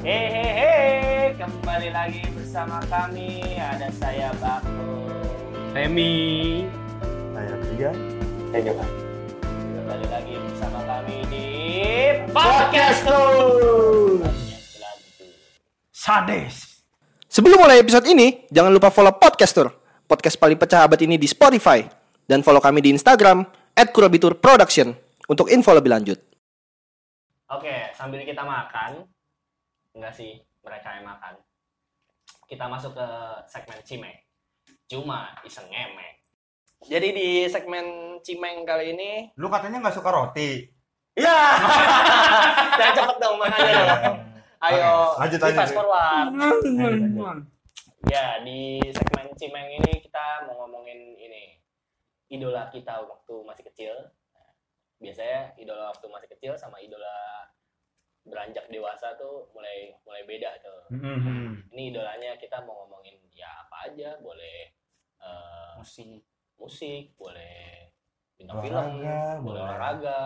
Hehehe, 0.00 1.36
kembali 1.36 1.92
lagi 1.92 2.24
bersama 2.32 2.80
kami. 2.88 3.60
Ada 3.60 3.92
saya 3.92 4.32
Bako. 4.40 5.12
Remi. 5.76 6.64
Saya 7.36 7.52
Brian. 7.60 7.96
Saya 8.48 8.62
juga. 8.64 8.84
Kembali 9.44 10.06
lagi 10.08 10.34
bersama 10.40 10.80
kami 10.88 11.16
di 11.28 11.48
Podcast 12.32 13.00
Tuh. 13.04 14.24
Sades. 15.92 16.80
Sebelum 17.28 17.60
mulai 17.60 17.84
episode 17.84 18.08
ini, 18.08 18.48
jangan 18.48 18.72
lupa 18.72 18.88
follow 18.88 19.12
Podcaster, 19.20 19.68
podcast 20.08 20.40
paling 20.40 20.56
pecah 20.56 20.88
abad 20.88 20.96
ini 21.04 21.20
di 21.20 21.28
Spotify, 21.28 21.84
dan 22.24 22.40
follow 22.40 22.64
kami 22.64 22.80
di 22.80 22.88
Instagram 22.88 23.44
@kurabitur_production 23.76 24.96
untuk 25.28 25.52
info 25.52 25.76
lebih 25.76 25.92
lanjut. 25.92 26.16
Oke, 27.52 27.92
sambil 27.92 28.24
kita 28.24 28.40
makan, 28.40 29.04
enggak 29.92 30.14
sih, 30.14 30.32
mereka 30.60 30.96
yang 30.96 31.06
makan. 31.06 31.34
Kita 32.46 32.66
masuk 32.66 32.94
ke 32.94 33.06
segmen 33.46 33.80
Cimeng. 33.82 34.18
Cuma 34.86 35.34
iseng 35.42 35.70
ngemek. 35.70 36.22
Jadi 36.82 37.08
di 37.12 37.28
segmen 37.46 37.86
Cimeng 38.20 38.64
kali 38.64 38.92
ini, 38.92 39.30
Lu 39.36 39.46
katanya 39.46 39.78
nggak 39.80 39.96
suka 39.96 40.10
roti. 40.10 40.64
ya, 41.14 41.36
jangan 42.78 42.94
cepet 42.96 43.16
dong 43.18 43.36
makanya 43.36 43.72
dong. 44.00 44.16
Ayo, 44.60 44.92
Oke, 45.10 45.18
lanjut, 45.24 45.38
di 45.38 45.44
lanjut. 45.44 45.58
fast 45.58 45.72
forward. 45.72 46.28
Ya, 48.08 48.40
di 48.40 48.60
segmen 48.90 49.26
Cimeng 49.36 49.68
ini 49.70 49.92
kita 50.00 50.44
mau 50.44 50.64
ngomongin 50.64 51.16
ini. 51.16 51.60
Idola 52.30 52.70
kita 52.70 53.02
waktu 53.02 53.34
masih 53.42 53.64
kecil. 53.66 53.94
Nah, 54.30 54.50
biasanya 54.98 55.52
idola 55.56 55.90
waktu 55.90 56.06
masih 56.06 56.28
kecil 56.30 56.52
sama 56.54 56.78
idola 56.78 57.10
beranjak 58.30 58.70
dewasa 58.70 59.12
tuh 59.14 59.50
mulai 59.52 59.92
mulai 60.02 60.22
beda 60.24 60.50
tuh. 60.62 60.80
Mhm. 60.94 61.68
Ini 61.74 61.82
idolanya 61.90 62.38
kita 62.38 62.62
mau 62.62 62.86
ngomongin 62.86 63.18
ya 63.30 63.50
apa 63.60 63.90
aja, 63.90 64.16
boleh 64.18 64.70
eh, 65.20 65.72
Musik. 65.76 66.22
musik, 66.56 67.16
boleh 67.16 67.88
bintang 68.36 68.60
Olahraga, 68.60 68.80
film, 68.80 68.96
boleh 69.00 69.42
boleh. 69.42 69.60
olahraga. 69.64 70.20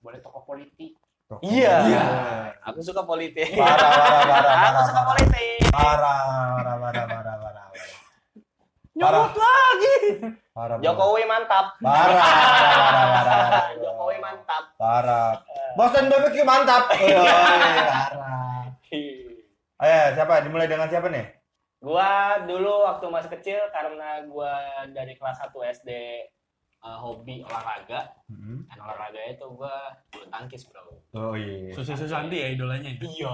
Boleh 0.00 0.18
tokoh 0.20 0.42
politik. 0.44 0.92
Toko. 1.24 1.40
Iya. 1.40 1.74
Iya. 1.88 2.02
Aku 2.68 2.80
suka 2.80 3.04
politik. 3.04 3.56
Parah, 3.56 3.76
parah, 3.80 4.20
parah, 4.28 4.52
Aku 4.52 4.60
parah, 4.60 4.82
suka 4.82 4.92
parah. 4.94 5.08
politik. 5.08 5.60
Parah, 5.72 6.18
parah, 6.60 6.76
parah, 6.76 7.04
parah, 7.08 7.36
parah. 7.40 7.64
Nyomot 8.94 9.34
lagi. 9.34 9.96
Parah. 10.52 10.76
Jokowi 10.78 11.22
mantap. 11.24 11.66
Parah, 11.80 12.14
parah, 12.14 12.68
parah, 12.70 13.06
parah. 13.18 13.64
Jokowi 13.80 14.16
mantap. 14.20 14.64
Parah. 14.76 15.30
Boston 15.74 16.06
BBQ 16.06 16.36
mantap. 16.46 16.86
Woi, 16.94 17.18
parah. 17.18 18.70
Ayo, 19.82 20.00
siapa? 20.14 20.46
Dimulai 20.46 20.70
dengan 20.70 20.86
siapa 20.86 21.10
nih? 21.10 21.26
Gua 21.82 22.40
dulu 22.46 22.86
waktu 22.86 23.06
masih 23.10 23.30
kecil 23.36 23.60
karena 23.74 24.22
gua 24.30 24.86
dari 24.94 25.18
kelas 25.18 25.36
1 25.42 25.52
SD 25.82 25.90
uh, 26.80 26.96
hobi 27.02 27.42
olahraga. 27.44 28.14
Mhm. 28.30 28.70
Dan 28.70 28.78
olahraga 28.80 29.20
itu 29.28 29.44
gua 29.52 29.92
bulu 30.14 30.24
tangkis, 30.30 30.62
Bro. 30.70 31.02
Oh 31.12 31.34
iya. 31.34 31.74
Susi 31.74 31.92
Susanti 31.98 32.38
ya 32.38 32.48
idolanya. 32.54 32.94
Iya. 32.94 33.32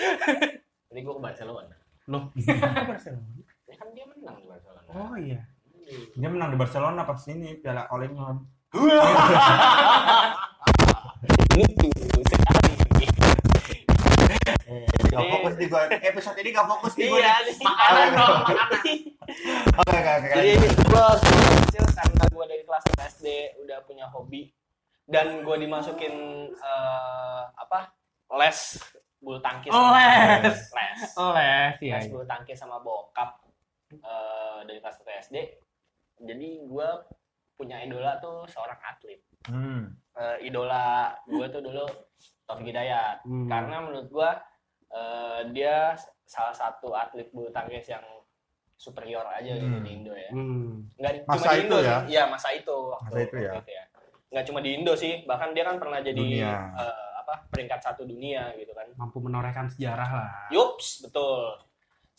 Jadi 0.90 1.00
gua 1.04 1.14
ke 1.20 1.22
Barcelona. 1.22 1.76
Loh. 2.08 2.24
Ya 3.70 3.78
kan 3.78 3.86
dia 3.94 4.02
menang 4.02 4.34
di 4.42 4.50
Barcelona. 4.50 4.90
Oh 4.90 5.14
iya. 5.14 5.38
Dia 6.18 6.26
menang 6.26 6.50
di 6.50 6.58
Barcelona 6.58 7.06
pas 7.06 7.22
ini 7.30 7.54
Piala 7.62 7.86
Olympic. 7.94 8.50
Lucu 11.60 11.88
sekali. 12.24 12.72
Gak 15.10 15.24
fokus 15.28 15.54
di 15.60 15.64
gua. 15.68 15.84
Episode 15.92 16.38
ini 16.40 16.50
gak 16.56 16.64
fokus 16.64 16.92
di 16.96 17.04
gua. 17.04 17.20
Iya, 17.20 17.34
makanan 17.60 18.06
dong, 18.16 18.34
makanan. 18.48 18.68
Oke, 19.80 19.94
oke, 19.94 20.10
oke. 20.10 20.28
Jadi 20.34 20.50
gue 20.58 21.06
kecil 21.22 21.84
karena 21.94 22.24
gue 22.26 22.44
dari 22.50 22.62
kelas 22.66 22.82
1 22.98 23.10
SD 23.14 23.26
udah 23.62 23.78
punya 23.86 24.10
hobi 24.10 24.50
dan 25.06 25.46
gue 25.46 25.54
dimasukin 25.54 26.14
eh, 26.50 27.42
apa 27.54 27.94
les 28.34 28.58
bulu 29.22 29.38
tangkis. 29.38 29.70
Oh, 29.70 29.94
les. 29.94 30.50
Les. 30.50 30.98
Oh 31.14 31.30
les 31.30 31.78
Les 31.78 32.02
ya. 32.02 32.10
bulu 32.10 32.26
tangkis 32.26 32.58
sama 32.58 32.82
bokap 32.82 33.38
eh, 33.94 34.58
dari 34.66 34.82
kelas 34.82 34.98
1 34.98 35.30
SD. 35.30 35.36
Jadi 36.26 36.48
gue 36.66 36.88
punya 37.54 37.78
idola 37.86 38.18
tuh 38.18 38.50
seorang 38.50 38.82
atlet. 38.82 39.22
Hmm. 39.46 39.96
Eh, 40.12 40.36
idola 40.44 41.08
gue 41.24 41.46
tuh 41.48 41.62
dulu 41.62 41.86
Taufik 42.44 42.66
Hidayat. 42.66 43.22
Hmm. 43.22 43.46
Karena 43.46 43.76
menurut 43.80 44.08
gue 44.08 44.30
eh, 44.90 45.40
dia 45.50 45.94
salah 46.26 46.50
satu 46.50 46.90
atlet 46.92 47.30
bulu 47.30 47.48
tangkis 47.48 47.86
yang 47.86 48.02
superior 48.74 49.22
aja 49.24 49.54
gitu 49.54 49.70
Hmm. 49.70 49.84
di 49.84 49.90
Indo 49.92 50.12
ya 50.12 50.30
Hmm. 50.30 50.88
nggak 50.94 51.12
Masa 51.24 51.36
cuma 51.38 51.46
di 51.46 51.54
itu 51.54 51.62
Indo 51.62 51.78
ya? 51.78 51.84
sih. 51.84 51.98
Iya, 52.10 52.22
masa 52.26 52.48
itu 52.50 52.74
waktu, 52.90 53.04
Masa 53.06 53.18
itu 53.20 53.36
ya? 53.38 53.52
waktu 53.54 53.72
Nggak 54.30 54.44
cuma 54.46 54.58
di 54.60 54.70
Indo 54.72 54.92
sih, 54.94 55.12
bahkan 55.24 55.50
dia 55.52 55.64
kan 55.64 55.76
pernah 55.76 55.98
jadi 55.98 56.16
Dunia. 56.16 56.52
eh, 56.74 57.08
apa 57.20 57.34
peringkat 57.46 57.80
satu 57.80 58.02
dunia 58.02 58.50
gitu 58.56 58.72
kan. 58.72 58.86
Mampu 58.96 59.18
menorehkan 59.20 59.68
sejarah 59.68 60.10
lah. 60.10 60.30
Yups, 60.48 61.04
betul. 61.04 61.54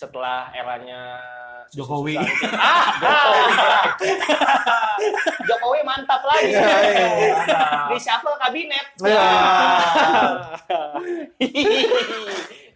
Setelah 0.01 0.49
eranya 0.51 1.21
Jokowi. 1.69 2.17
Susanti. 2.17 2.25
ah, 2.57 2.85
Jokowi. 2.97 3.45
Jokowi 5.45 5.79
mantap 5.85 6.25
lagi. 6.25 6.51
Iya, 6.51 6.67
iya, 6.89 7.07
iya. 7.45 7.61
Reshuffle 7.93 8.33
kabinet. 8.41 8.87
Iya. 8.97 9.29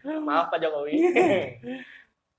Maaf 0.28 0.54
Pak 0.54 0.62
Jokowi. 0.62 0.94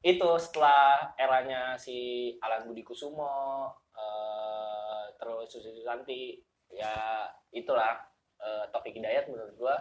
itu 0.06 0.28
setelah 0.38 1.10
eranya 1.18 1.74
si 1.74 2.30
Alan 2.38 2.62
Budi 2.62 2.86
Kusumo 2.86 3.66
eh, 3.90 5.02
terus 5.18 5.50
Susi 5.50 5.74
Susanti 5.74 6.38
ya 6.70 7.26
itulah 7.50 8.06
eh, 8.38 8.70
Taufik 8.70 8.94
Hidayat 8.94 9.26
menurut 9.26 9.50
gua 9.58 9.74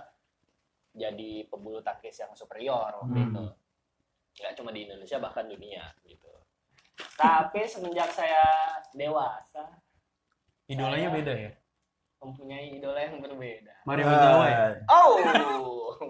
jadi 0.97 1.45
pebulu 1.45 1.77
tangkis 1.85 2.25
yang 2.25 2.33
superior 2.33 2.89
waktu 3.05 3.21
Hmm. 3.21 3.29
itu 3.29 3.45
nggak 4.35 4.53
cuma 4.55 4.69
di 4.69 4.83
Indonesia 4.83 5.17
bahkan 5.17 5.45
dunia 5.45 5.83
gitu 6.03 6.29
tapi 7.21 7.63
semenjak 7.65 8.11
saya 8.11 8.43
dewasa 8.91 9.63
Idolanya 10.65 11.09
Saya- 11.09 11.17
beda 11.21 11.33
ya. 11.35 11.51
mempunyai 12.15 12.73
idola 12.73 12.97
yang 12.97 13.21
berbeda 13.21 13.73
Mario 13.85 14.09
Ozawa 14.09 14.45
ya. 14.49 14.65
oh 14.89 15.13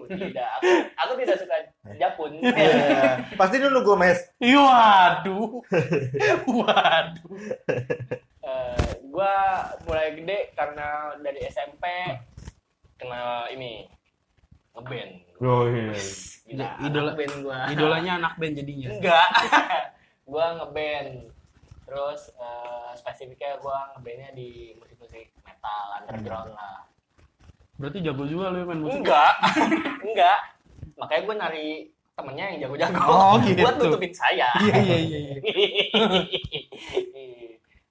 tidak 0.08 0.48
aku, 0.56 0.68
aku 0.96 1.12
tidak 1.20 1.36
suka 1.36 1.56
Japun 1.98 2.30
Iya. 2.42 3.20
Pasti 3.34 3.56
dulu 3.58 3.84
gue 3.84 3.96
mes. 3.98 4.18
Iya, 4.38 4.58
Waduh. 4.58 5.60
Waduh. 6.62 7.30
Eh, 8.46 8.88
gua 9.08 9.34
mulai 9.84 10.14
gede 10.14 10.54
karena 10.54 11.14
dari 11.18 11.42
SMP 11.46 11.84
kenal 12.96 13.50
ini 13.50 13.86
ngeband. 14.76 15.10
Oh 15.40 15.64
iya. 15.66 15.92
Gila, 16.46 16.68
Idola- 16.78 17.10
anak 17.10 17.16
band 17.18 17.34
gua. 17.42 17.58
Idolanya 17.66 18.12
anak 18.16 18.34
band 18.36 18.54
jadinya. 18.54 18.88
Enggak. 18.92 19.28
gua 20.30 20.46
ngeband. 20.56 21.10
Terus 21.86 22.20
eh, 22.36 22.90
spesifiknya 22.94 23.56
gua 23.58 23.90
ngebandnya 23.92 24.30
di 24.32 24.76
musik-musik 24.76 25.32
metal 25.40 25.84
underground 25.98 26.52
lah. 26.52 26.84
Berarti 27.76 27.98
jago 28.00 28.24
juga 28.24 28.48
lu 28.48 28.64
main 28.64 28.80
musik. 28.80 29.00
Enggak. 29.00 29.34
Enggak. 30.06 30.38
Makanya 30.96 31.22
gua 31.24 31.34
nyari 31.36 31.68
temennya 32.16 32.44
yang 32.48 32.58
jago-jago 32.64 32.96
Oh, 33.04 33.36
gitu. 33.44 33.60
buat 33.60 33.76
nutupin 33.76 34.08
saya. 34.08 34.48
Iya 34.56 34.76
iya 34.80 34.96
iya. 34.96 35.18
iya. 35.20 35.36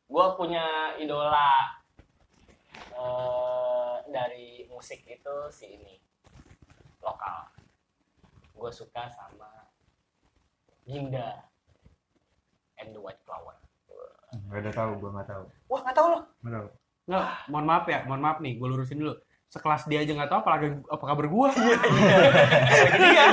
gue 0.05 0.25
punya 0.39 0.65
idola 0.95 1.75
eh, 2.95 3.95
dari 4.07 4.63
musik 4.65 5.03
itu 5.03 5.35
si 5.51 5.75
ini 5.75 5.99
lokal. 7.05 7.53
Gue 8.57 8.71
suka 8.73 9.05
sama 9.13 9.69
Ginda 10.89 11.45
and 12.81 12.89
the 12.97 12.99
White 12.99 13.21
Flower. 13.21 13.53
Gak 14.49 14.65
ada 14.65 14.71
tahu, 14.73 14.91
gue 14.99 15.09
nggak 15.13 15.29
tahu. 15.29 15.43
Wah 15.69 15.79
nggak 15.85 15.95
tahu 15.95 16.07
loh. 16.17 16.23
Nggak 16.41 16.53
tahu. 16.57 16.67
Nggak, 17.05 17.29
mohon 17.53 17.65
maaf 17.69 17.85
ya, 17.85 17.99
mohon 18.09 18.21
maaf 18.25 18.37
nih, 18.41 18.57
gue 18.57 18.67
lurusin 18.67 18.97
dulu. 18.97 19.13
Sekelas 19.45 19.85
dia 19.87 20.01
aja 20.03 20.11
nggak 20.11 20.27
tahu 20.27 20.41
apalagi 20.41 20.67
apa 20.89 21.03
kabar 21.05 21.25
gua. 21.31 21.47
Iya. 21.53 23.23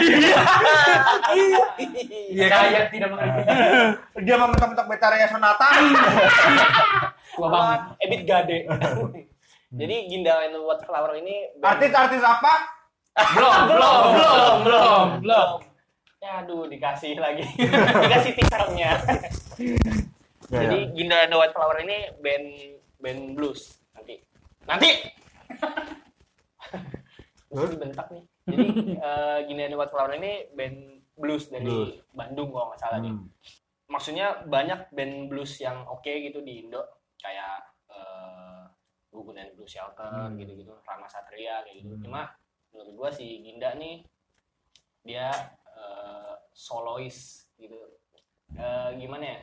Iya 2.31 2.47
kayak 2.47 2.95
tidak 2.95 3.09
mengerti. 3.11 3.43
Dia 4.23 4.35
mau 4.39 4.47
mentok-mentok 4.53 4.87
Betarea 4.87 5.27
Sonata. 5.27 5.67
Tua 7.35 7.49
banget. 7.49 7.81
Ebit 8.07 8.23
Gade. 8.29 8.59
Jadi 9.73 9.97
Ginda 10.13 10.47
and 10.47 10.55
the 10.55 10.61
White 10.63 10.85
Flower 10.85 11.17
ini 11.17 11.49
Artis-artis 11.59 12.23
apa? 12.23 12.82
Belum, 13.37 13.57
belum, 13.69 14.01
belum, 14.17 14.55
belum, 14.65 15.07
belum. 15.21 15.49
Ya 16.19 16.41
aduh 16.41 16.65
dikasih 16.65 17.19
lagi. 17.19 17.45
dikasih 18.09 18.33
teasernya. 18.37 18.91
Ya, 20.53 20.69
Jadi. 20.69 20.93
Ginda 20.93 21.25
and 21.25 21.33
the 21.33 21.39
White 21.41 21.57
Flower 21.57 21.81
ini 21.81 22.13
band 22.21 22.45
band 23.01 23.33
blues 23.33 23.81
nanti. 23.97 24.21
Nanti. 24.69 24.91
Terus 27.49 27.71
dibentak 27.73 28.13
nih. 28.13 28.25
Jadi 28.45 28.67
eh, 28.93 29.39
Gini 29.49 29.61
and 29.65 29.73
the 29.73 29.79
White 29.81 29.89
Flower 29.89 30.13
ini 30.13 30.53
band 30.53 30.77
blues 31.17 31.49
dari 31.49 31.73
Blues. 31.73 32.05
Bandung 32.13 32.53
kalau 32.53 32.69
nggak 32.69 32.81
salah 32.85 33.01
nih. 33.01 33.13
Hmm. 33.17 33.33
Maksudnya 33.89 34.45
banyak 34.45 34.93
band 34.93 35.33
blues 35.33 35.57
yang 35.57 35.89
oke 35.89 36.05
gitu 36.05 36.45
di 36.45 36.69
Indo 36.69 36.85
kayak 37.17 37.73
eh, 37.89 38.63
Gugun 39.09 39.41
and 39.41 39.57
Blues 39.57 39.73
Shelter 39.73 40.29
Hmm. 40.29 40.37
gitu-gitu, 40.37 40.77
Rama 40.85 41.09
Satria 41.09 41.65
kayak 41.65 41.81
gitu. 41.81 41.97
Hmm. 41.97 42.05
Cuma 42.05 42.29
menurut 42.73 42.95
gua 42.97 43.11
si 43.13 43.45
Ginda 43.45 43.77
nih 43.77 44.03
dia 45.05 45.29
eh, 45.73 46.35
solois 46.53 47.49
gitu. 47.57 47.77
Eh, 48.53 48.91
gimana 48.99 49.25
ya? 49.25 49.41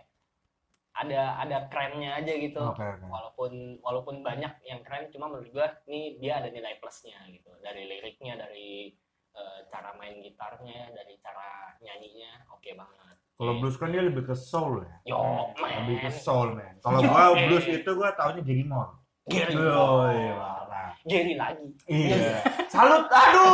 Ada 0.99 1.21
ada 1.47 1.57
kerennya 1.71 2.19
aja 2.19 2.33
gitu. 2.35 2.59
Oke, 2.59 2.83
oke. 2.83 3.05
Walaupun 3.07 3.51
walaupun 3.79 4.15
banyak 4.19 4.51
yang 4.67 4.83
keren, 4.83 5.07
cuma 5.13 5.31
menurut 5.31 5.47
gua 5.55 5.71
nih 5.87 6.19
dia 6.19 6.43
ada 6.43 6.51
nilai 6.51 6.75
plusnya 6.83 7.17
gitu. 7.31 7.49
Dari 7.63 7.87
liriknya, 7.87 8.35
dari 8.35 8.91
eh, 9.31 9.59
cara 9.71 9.95
main 9.95 10.19
gitarnya, 10.19 10.91
dari 10.91 11.15
cara 11.23 11.77
nyanyinya, 11.79 12.51
oke 12.51 12.67
banget. 12.75 13.15
Kalau 13.39 13.55
blues 13.63 13.79
kan 13.79 13.95
dia 13.95 14.03
lebih 14.03 14.27
ke 14.27 14.35
soul 14.35 14.83
ya. 14.83 15.15
Yo, 15.15 15.55
Lebih 15.55 16.03
ke 16.03 16.11
man. 16.11 16.19
soul, 16.19 16.47
man. 16.59 16.75
Kalau 16.83 16.99
gua 17.07 17.23
man. 17.31 17.47
blues 17.47 17.65
itu 17.71 17.89
gua 17.95 18.11
taunya 18.11 18.43
Gary 18.43 18.67
Moore. 18.67 18.99
Gary 19.29 19.53
Yoi, 19.53 19.61
Moore. 19.61 20.33
parah. 20.35 20.89
Gary 21.05 21.33
lagi. 21.37 21.67
Iya. 21.85 22.41
Salut, 22.67 23.05
aduh. 23.05 23.53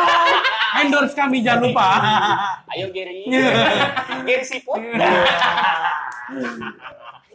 Endorse 0.84 1.16
kami 1.16 1.40
jangan 1.40 1.72
lupa. 1.72 1.88
Ayo 2.76 2.92
Gary. 2.92 3.24
Gary 4.22 4.44
siput. 4.44 4.76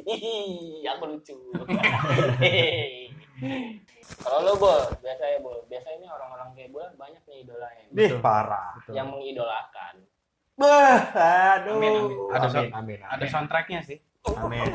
Ih, 0.01 0.85
aku 0.87 1.03
lucu. 1.09 1.35
Kalau 4.21 4.39
lo 4.43 4.53
bol, 4.53 4.81
biasa 5.01 5.23
ya 5.25 5.37
bol. 5.41 5.65
Biasanya 5.65 5.97
ini 5.97 6.07
orang-orang 6.09 6.53
kayak 6.53 6.69
gue 6.69 6.85
banyak 6.93 7.23
nih 7.25 7.37
idolanya 7.41 7.83
Dih, 7.89 8.11
parah. 8.21 8.77
yang 8.91 9.09
mengidolakan. 9.09 10.05
Bah, 10.59 10.99
aduh. 11.57 11.79
Amin, 11.81 11.93
amin. 12.05 12.29
Ada 12.29 12.47
amin, 12.53 12.69
amin, 12.75 12.99
Ada 13.01 13.25
soundtracknya 13.25 13.81
sih. 13.81 13.97
Amin. 14.37 14.69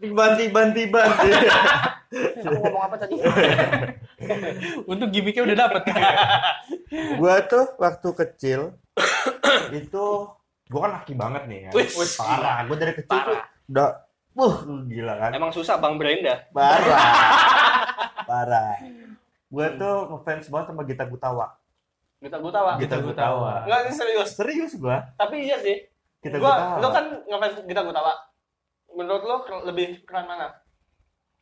Tiban, 0.00 0.68
tiban. 0.76 1.08
Aku 2.44 2.56
ngomong 2.60 2.82
apa 2.84 2.96
tadi? 3.00 3.16
Untuk 4.84 5.08
gimmicknya 5.08 5.42
udah 5.48 5.56
dapet. 5.56 5.82
gua 7.16 7.40
tuh 7.48 7.72
waktu 7.80 8.08
kecil 8.26 8.60
itu 9.72 10.04
gua 10.68 10.80
kan 10.84 10.92
laki 11.00 11.16
banget 11.16 11.42
nih 11.48 11.58
ya. 11.66 11.70
Wih, 11.72 11.88
parah. 12.20 12.68
Gua 12.68 12.76
dari 12.76 12.92
kecil 12.92 13.16
tuh 13.16 13.36
Parah. 13.40 13.68
udah 13.70 13.90
Wuh, 14.30 14.86
gila 14.86 15.14
kan? 15.18 15.30
Emang 15.34 15.50
susah 15.50 15.82
Bang 15.82 15.98
Brenda. 15.98 16.46
Parah. 16.54 17.02
Parah. 18.30 18.78
Gue 19.50 19.66
tuh 19.74 20.06
ngefans 20.06 20.46
banget 20.46 20.66
sama 20.70 20.82
Gita 20.86 21.02
Gutawa. 21.02 21.46
Gita 22.22 22.38
Gutawa. 22.38 22.78
Gita 22.78 23.02
Gutawa. 23.02 23.66
Enggak 23.66 23.90
sih 23.90 23.94
serius. 23.98 24.28
Serius 24.38 24.72
gue. 24.78 24.96
Tapi 25.18 25.50
iya 25.50 25.58
sih. 25.58 25.82
Gita 26.22 26.38
Gua, 26.38 26.46
Gutawa. 26.54 26.78
lo 26.78 26.88
kan 26.94 27.04
ngefans 27.26 27.54
Gita 27.66 27.82
Gutawa. 27.82 28.12
Menurut 29.00 29.24
lo 29.24 29.36
lebih 29.64 30.04
keren 30.04 30.28
mana? 30.28 30.52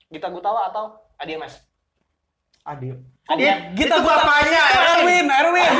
Gita 0.06 0.30
Gutawa 0.30 0.70
atau 0.70 0.94
ADMS? 1.18 1.58
Adio. 2.62 3.02
Adia. 3.26 3.74
Kita 3.74 3.98
Itu 3.98 4.06
bapaknya, 4.06 4.62
Erwin, 4.94 5.26
Erwin. 5.26 5.72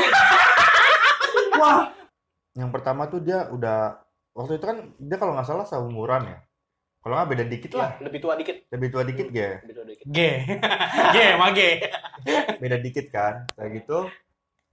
Wah. 1.63 1.87
Yang 2.51 2.69
pertama 2.75 3.07
tuh 3.07 3.23
dia 3.23 3.47
udah 3.47 3.95
waktu 4.35 4.59
itu 4.59 4.65
kan 4.67 4.91
dia 4.99 5.15
kalau 5.15 5.39
nggak 5.39 5.47
salah 5.47 5.63
seumuran 5.63 6.27
ya. 6.27 6.39
Kalau 6.99 7.15
nggak 7.15 7.29
beda 7.31 7.43
dikit 7.47 7.71
lah. 7.79 7.95
Iya, 7.95 8.03
lebih 8.11 8.19
tua 8.19 8.33
dikit. 8.35 8.55
Lebih 8.75 8.87
tua 8.91 9.03
dikit 9.07 9.27
ya. 9.31 9.51
Lebih 9.63 9.75
tua 9.79 9.85
dikit. 9.87 10.05
G. 10.11 10.19
G, 11.15 11.17
G. 11.55 11.59
Beda 12.59 12.77
dikit 12.83 13.05
kan. 13.07 13.47
Kayak 13.55 13.71
gitu. 13.79 13.99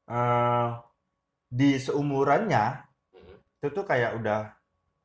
eh 0.06 0.68
di 1.46 1.78
seumurannya 1.78 2.82
Hmm. 3.14 3.38
itu 3.62 3.68
tuh 3.70 3.86
kayak 3.86 4.18
udah 4.18 4.50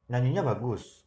nyanyinya 0.09 0.41
bagus. 0.49 1.00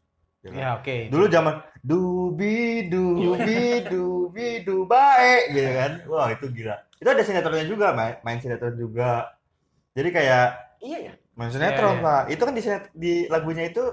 Ya 0.45 0.49
kan? 0.53 0.61
Ya, 0.61 0.69
oke. 0.77 0.97
Dulu 1.09 1.25
zaman 1.33 1.55
dubi 1.81 2.85
dubi 2.85 3.81
dubi 3.89 4.49
du 4.61 4.85
bae 4.85 5.49
gitu 5.49 5.71
kan. 5.73 5.93
Wah, 6.05 6.29
itu 6.29 6.47
gila. 6.53 6.77
Itu 7.01 7.09
ada 7.09 7.23
sinetronnya 7.25 7.65
juga, 7.65 7.97
main, 7.97 8.21
main 8.21 8.39
sinetron 8.39 8.77
juga. 8.77 9.33
Jadi 9.97 10.09
kayak 10.13 10.47
Iya 10.85 10.99
ya. 11.01 11.15
main 11.33 11.49
sinetron, 11.49 11.97
Iya, 11.97 12.01
iya. 12.01 12.05
Pak. 12.05 12.23
Itu 12.29 12.43
kan 12.45 12.55
di 12.55 12.63
sinet- 12.63 12.93
di 12.93 13.13
lagunya 13.33 13.65
itu 13.65 13.85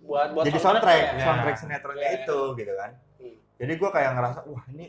Buat 0.00 0.32
buat 0.32 0.48
jadi 0.48 0.56
soundtrack, 0.56 1.02
ya. 1.04 1.12
Ya. 1.12 1.24
soundtrack 1.28 1.56
sinetronnya 1.60 2.00
Iya, 2.08 2.12
iya. 2.16 2.20
itu 2.24 2.38
gitu 2.56 2.72
kan. 2.72 2.90
Hmm. 3.20 3.36
Jadi 3.60 3.72
gua 3.76 3.90
kayak 3.92 4.10
ngerasa, 4.16 4.40
wah 4.48 4.64
ini 4.72 4.86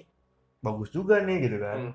bagus 0.64 0.90
juga 0.90 1.20
nih 1.20 1.38
gitu 1.44 1.58
kan. 1.60 1.78
Hmm. 1.92 1.94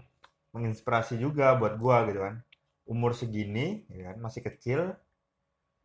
Menginspirasi 0.53 1.17
juga 1.17 1.57
buat 1.57 1.81
gua 1.81 2.05
gitu 2.05 2.21
kan. 2.21 2.45
Umur 2.85 3.17
segini, 3.17 3.89
ya 3.89 4.13
kan, 4.13 4.21
masih 4.21 4.45
kecil, 4.45 4.93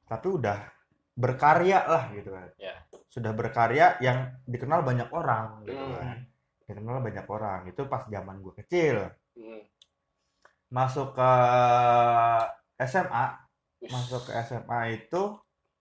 tapi 0.04 0.28
udah 0.28 0.68
berkarya 1.16 1.80
lah 1.88 2.04
gitu 2.12 2.36
kan. 2.36 2.52
Ya. 2.60 2.76
Sudah 3.10 3.34
berkarya 3.34 3.98
yang 4.00 4.18
dikenal 4.46 4.82
banyak 4.82 5.10
orang 5.10 5.66
gitu 5.66 5.76
Hmm. 5.76 5.98
kan. 5.98 6.18
Dikenal 6.64 7.02
banyak 7.02 7.26
orang. 7.26 7.60
Itu 7.66 7.86
pas 7.86 8.06
zaman 8.06 8.38
gua 8.40 8.54
kecil. 8.56 9.10
Hmm. 9.34 9.62
Masuk 10.70 11.14
ke 11.14 11.32
SMA, 12.80 13.26
Wih, 13.80 13.90
masuk 13.90 14.22
ke 14.24 14.32
SMA 14.40 14.80
itu 14.94 15.22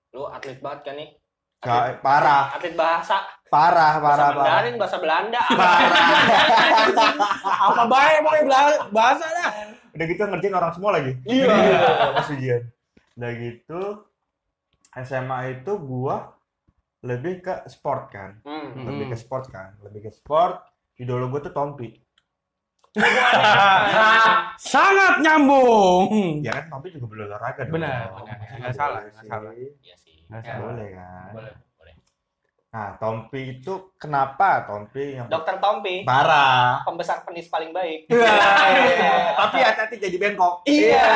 Lu 0.09 0.25
atlet 0.25 0.57
banget 0.59 0.81
kan 0.83 0.95
nih? 0.97 1.09
Gak, 1.59 2.01
parah, 2.01 2.55
Atlet 2.55 2.73
bahasa. 2.73 3.19
parah, 3.51 3.99
Bahasa 3.99 4.01
parah, 4.01 4.29
parah. 4.31 4.47
Mandarin, 4.47 4.75
bahasa 4.79 4.97
Belanda. 4.97 5.43
Apa 7.67 7.83
baik 7.85 8.17
bela- 8.25 8.87
bahasa 8.89 9.27
dah. 9.27 9.51
Udah 9.91 10.05
gitu 10.07 10.23
ngerjain 10.23 10.55
orang 10.55 10.73
semua 10.73 10.91
lagi. 10.95 11.13
Iya. 11.25 11.57
Pas 12.15 12.31
ujian. 12.31 12.63
Udah 13.15 13.31
gitu 13.35 13.83
SMA 14.97 15.39
itu 15.53 15.73
gua 15.77 16.38
lebih 17.01 17.41
ke 17.41 17.55
sport 17.67 18.11
kan. 18.11 18.43
Hmm. 18.43 18.75
Lebih 18.85 19.15
ke 19.15 19.17
sport 19.17 19.47
kan. 19.49 19.79
Lebih 19.83 20.07
ke 20.07 20.11
sport. 20.11 20.63
Idola 20.99 21.31
gua 21.31 21.41
tuh 21.41 21.55
Tompi. 21.55 21.95
Sangat 24.59 25.23
nyambung. 25.23 26.43
Ya 26.43 26.59
kan 26.59 26.65
Tompi 26.69 26.91
juga 26.91 27.07
berolahraga 27.07 27.63
dong. 27.69 27.79
Benar, 27.79 28.11
benar. 28.17 28.37
Nggak 28.59 28.75
salah, 28.75 29.01
nggak 29.07 29.25
salah. 29.25 29.53
Iya 29.55 29.95
sih. 29.95 30.17
Nggak 30.27 30.43
Ya, 30.43 30.49
salah. 30.51 30.63
Boleh 30.67 30.89
kan. 30.93 31.31
Boleh, 31.31 31.53
boleh. 31.79 31.95
Nah, 32.69 32.89
Tompi 32.99 33.41
itu 33.55 33.73
kenapa 33.95 34.67
Tompi 34.67 35.05
yang 35.15 35.27
Dokter 35.31 35.57
Tompi, 35.57 36.03
parah? 36.03 36.83
pembesar 36.83 37.23
penis 37.23 37.47
paling 37.47 37.71
baik. 37.71 38.11
Tapi 39.41 39.57
hati-hati 39.63 39.97
jadi 39.97 40.17
bengkok. 40.19 40.67
Iya. 40.67 41.07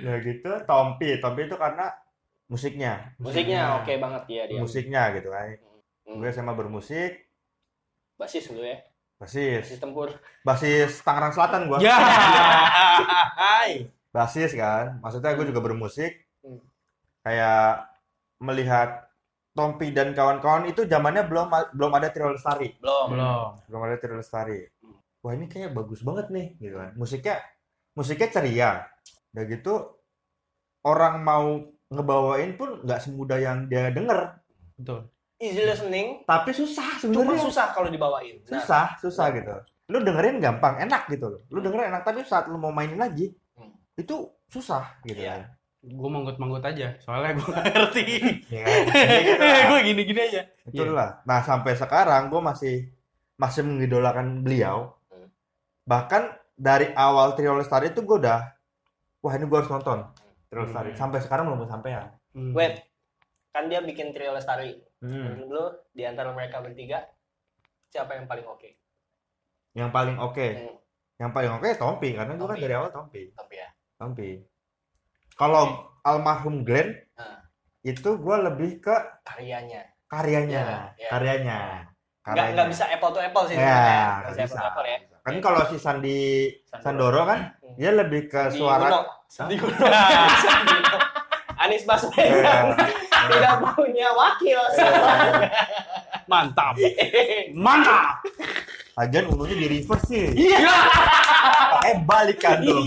Ya 0.00 0.14
gitu, 0.22 0.50
Tompi. 0.64 1.18
Tompi 1.18 1.40
itu 1.44 1.56
karena 1.58 1.90
musiknya. 2.54 2.92
Musiknya 3.18 3.82
oke 3.82 3.92
banget 3.98 4.22
ya 4.30 4.42
dia. 4.46 4.60
Musiknya 4.62 5.02
gitu 5.18 5.34
kan. 5.34 5.58
Hmm. 6.06 6.22
Gue 6.22 6.30
sama 6.30 6.54
bermusik, 6.54 7.26
Basis 8.14 8.46
dulu 8.46 8.62
ya. 8.62 8.78
basis. 9.18 9.66
Basis 9.66 9.80
tempur. 9.82 10.08
Basis 10.46 11.02
Tangerang 11.02 11.34
Selatan 11.34 11.66
gua. 11.66 11.82
Ya. 11.82 11.98
Hai. 13.34 13.90
Basis 14.14 14.54
kan. 14.54 15.02
Maksudnya 15.02 15.34
gue 15.34 15.50
juga 15.50 15.58
bermusik. 15.58 16.30
Hmm. 16.46 16.62
Kayak 17.26 17.90
melihat 18.38 19.10
Tompi 19.54 19.94
dan 19.94 20.14
kawan-kawan 20.14 20.66
itu 20.66 20.82
zamannya 20.86 21.26
belum 21.30 21.46
belum 21.74 21.92
ada 21.94 22.10
Trio 22.10 22.34
Lestari. 22.34 22.74
Belum. 22.78 23.18
Belum. 23.18 23.48
Belum 23.66 23.82
ada 23.82 23.96
Trio 23.98 24.18
Lestari. 24.18 24.66
Wah, 25.24 25.32
ini 25.32 25.48
kayak 25.50 25.72
bagus 25.74 26.04
banget 26.06 26.30
nih 26.30 26.46
gitu 26.58 26.76
kan. 26.78 26.90
Musiknya 26.94 27.42
musiknya 27.98 28.28
ceria. 28.30 28.70
Udah 29.34 29.44
gitu 29.50 29.74
orang 30.86 31.22
mau 31.22 31.73
ngebawain 31.94 32.54
pun 32.54 32.80
nggak 32.80 33.00
semudah 33.00 33.38
yang 33.38 33.64
dia 33.64 33.88
denger. 33.88 34.34
Betul. 34.74 35.06
Easy 35.36 35.60
listening, 35.60 36.22
Tapi 36.22 36.50
susah 36.50 36.96
cuma 36.96 37.20
sebenarnya. 37.26 37.42
susah 37.42 37.66
kalau 37.70 37.88
dibawain. 37.88 38.38
Nah, 38.44 38.58
susah 38.58 38.86
susah 38.98 39.26
gitu 39.30 39.54
lu 39.84 40.00
dengerin 40.00 40.40
gampang 40.40 40.80
enak 40.80 41.04
gitu 41.08 41.28
loh 41.28 41.40
lu 41.46 41.60
dengerin 41.60 41.92
enak 41.92 42.02
tapi 42.02 42.24
saat 42.24 42.48
lu 42.48 42.56
mau 42.56 42.72
mainin 42.72 42.96
lagi 42.96 43.36
Hmm. 43.52 43.68
itu 43.94 44.16
susah 44.46 44.96
gitu 45.02 45.20
Iya. 45.20 45.36
kan 45.36 45.42
Gue 45.84 46.08
manggut-manggut 46.08 46.64
aja. 46.64 46.96
Soalnya 46.96 47.36
gue 47.36 47.44
nggak 47.44 47.66
ngerti. 47.68 48.04
ya 48.48 48.64
gitu 49.20 49.42
lah. 49.44 49.64
gue 49.68 49.80
gini-gini 49.84 50.20
aja. 50.24 50.40
itulah 50.64 51.20
nah 51.22 51.38
sampai 51.38 51.76
sekarang 51.76 52.26
gue 52.26 52.40
masih 52.40 52.88
masih 53.36 53.60
mengidolakan 53.62 54.40
beliau 54.40 54.96
Hmm. 55.06 55.28
bahkan 55.84 56.32
dari 56.56 56.88
awal 56.96 57.36
Trio 57.36 57.52
Lestari 57.52 57.92
itu 57.92 58.00
gue 58.00 58.16
udah 58.16 58.40
wah 59.20 59.32
ini 59.32 59.44
gue 59.44 59.58
harus 59.58 59.68
nonton 59.68 60.00
Trio 60.54 60.64
Lestari 60.64 60.90
Hmm. 60.90 60.98
sampai 60.98 61.18
sekarang 61.18 61.44
belum 61.46 61.66
sampean 61.66 62.14
Hmm. 62.30 62.50
Wait, 62.50 62.78
kan 63.50 63.66
dia 63.66 63.78
bikin 63.78 64.10
trio 64.10 64.30
lestari. 64.30 64.74
hmm. 64.98 65.10
Menurut 65.36 65.50
lu 65.50 65.64
di 65.92 66.02
antara 66.02 66.30
mereka 66.30 66.58
bertiga 66.58 67.06
siapa 67.86 68.14
yang 68.14 68.26
paling 68.26 68.42
oke? 68.44 68.70
yang 69.72 69.90
paling 69.90 70.14
oke 70.16 70.46
Hmm. 70.48 70.74
yang 71.16 71.30
paling 71.30 71.50
oke 71.52 71.66
Tompi 71.74 72.10
karena 72.12 72.32
gue 72.32 72.40
kan 72.40 72.54
Tompi. 72.54 72.62
dari 72.62 72.74
awal 72.74 72.90
Tompi 72.90 73.22
Tapi 73.32 73.54
ya. 73.54 73.68
Tompi 73.96 74.30
kalau 75.34 75.62
almarhum 76.00 76.62
Glenn 76.62 76.94
Ah. 77.12 77.42
itu 77.82 78.10
gue 78.14 78.36
lebih 78.40 78.78
ke 78.78 78.94
Karyanya. 79.22 79.82
karyanya 80.06 80.62
Ya, 80.62 80.78
ya. 80.96 81.08
karyanya 81.10 81.58
Nggak 82.24 82.46
nggak 82.54 82.68
bisa 82.68 82.84
apple 82.88 83.10
to 83.10 83.20
apple 83.20 83.44
sih 83.44 83.54
ya 83.54 83.66
Nggak 84.24 84.32
bisa 84.32 84.42
apple 84.46 84.56
to 84.56 84.66
apple 84.72 84.86
ya. 84.86 84.98
Kan 85.24 85.40
kalau 85.40 85.64
si 85.72 85.80
Sandi 85.80 86.52
Sandoro 86.68 87.24
kan 87.24 87.56
dia 87.80 87.96
lebih 87.96 88.28
ke 88.28 88.52
Sandi 88.52 88.60
suara. 88.60 88.88
Sandi 89.24 89.56
Uno. 89.56 89.72
Sandi 90.36 90.74
Uno. 90.84 90.98
Anies 91.64 91.88
Baswedan 91.88 92.76
tidak 93.24 93.56
punya 93.72 94.12
wakil. 94.12 94.60
Mantap. 96.28 96.76
Mantap. 97.56 98.20
Lagian 99.00 99.32
ununya 99.32 99.56
di 99.56 99.66
reverse 99.72 100.04
sih. 100.04 100.24
Iya. 100.34 100.60
Pakai 101.80 101.94
balik 102.04 102.38
kan 102.44 102.60
tuh. 102.60 102.84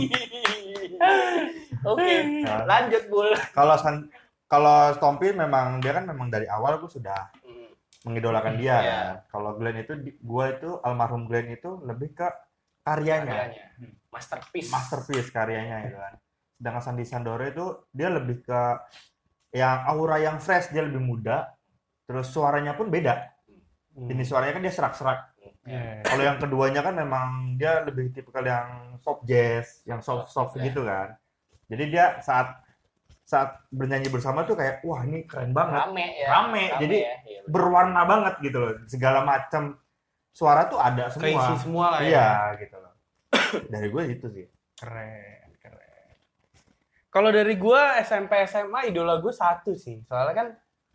Oke, 1.89 2.11
Nah, 2.45 2.69
lanjut 2.69 3.03
Bul. 3.09 3.33
Kalau 3.55 3.75
San 3.81 4.13
kalau 4.45 4.93
Stompy 4.93 5.33
memang 5.33 5.81
dia 5.81 5.95
kan 5.97 6.05
memang 6.05 6.29
dari 6.29 6.45
awal 6.45 6.77
gue 6.77 6.91
sudah 6.91 7.31
Hmm, 7.46 7.46
mengidolakan 8.07 8.55
dia. 8.55 8.75
Iya. 8.79 8.79
kan. 8.79 9.15
Kalau 9.29 9.51
Glenn 9.59 9.83
itu 9.83 9.93
gua 10.23 10.55
itu 10.55 10.79
almarhum 10.81 11.27
Glenn 11.27 11.51
itu 11.51 11.83
lebih 11.83 12.15
ke 12.15 12.27
karyanya, 12.87 13.51
Karyanya. 13.51 13.65
Masterpiece. 14.07 14.71
masterpiece 14.71 15.29
karyanya 15.29 15.77
gitu 15.85 15.97
kan. 15.99 16.13
Sedangkan 16.57 16.81
Sandi 16.81 17.05
Sandoro 17.05 17.43
itu 17.43 17.65
dia 17.91 18.09
lebih 18.09 18.41
ke 18.41 18.61
yang 19.53 19.83
aura 19.91 20.17
yang 20.23 20.39
fresh, 20.39 20.71
dia 20.71 20.87
lebih 20.87 21.03
muda. 21.03 21.51
Terus 22.07 22.31
suaranya 22.31 22.73
pun 22.73 22.87
beda. 22.87 23.27
Jenis 23.97 24.29
suaranya 24.31 24.53
kan 24.55 24.63
dia 24.63 24.73
serak-serak. 24.73 25.19
Iya. 25.67 26.05
Kalau 26.07 26.23
yang 26.23 26.37
keduanya 26.39 26.81
kan 26.85 26.95
memang 26.95 27.59
dia 27.59 27.83
lebih 27.83 28.15
tipikal 28.15 28.45
yang 28.45 28.95
soft 29.03 29.27
jazz, 29.27 29.83
yang 29.83 29.99
soft 29.99 30.31
soft 30.31 30.55
ya. 30.55 30.71
gitu 30.71 30.87
kan. 30.87 31.19
Jadi 31.67 31.83
dia 31.91 32.23
saat 32.23 32.55
saat 33.27 33.59
bernyanyi 33.75 34.07
bersama 34.07 34.47
tuh 34.47 34.55
kayak 34.55 34.87
wah 34.87 35.03
ini 35.03 35.27
keren 35.27 35.51
banget, 35.51 35.83
Rame 35.83 36.07
ya. 36.15 36.27
Rame, 36.31 36.63
jadi 36.79 36.95
ya. 36.95 37.15
Iya, 37.27 37.39
betul. 37.43 37.51
berwarna 37.51 38.01
banget 38.07 38.33
gitu 38.39 38.57
loh. 38.63 38.71
Segala 38.87 39.19
macam 39.27 39.75
suara 40.31 40.71
tuh 40.71 40.79
ada 40.79 41.11
semua. 41.11 41.27
Keisi 41.27 41.53
semua 41.59 41.85
lah 41.91 41.99
ya. 41.99 42.07
Iya 42.07 42.29
gitu 42.63 42.77
loh. 42.79 42.93
Dari 43.75 43.87
gue 43.91 44.03
itu 44.07 44.27
sih. 44.31 44.45
Keren, 44.79 45.49
keren. 45.59 46.15
Kalau 47.11 47.29
dari 47.33 47.57
gua 47.57 47.99
SMP 47.99 48.47
SMA 48.47 48.93
idola 48.93 49.19
gue 49.19 49.33
satu 49.35 49.75
sih. 49.75 49.99
Soalnya 50.07 50.35
kan 50.37 50.47